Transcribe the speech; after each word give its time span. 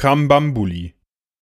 krambambuli. 0.00 0.94